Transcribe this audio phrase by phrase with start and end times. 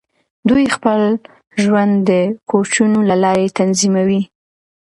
[0.49, 1.01] دوی خپل
[1.63, 2.11] ژوند د
[2.49, 4.21] کوچونو له لارې تنظیموي.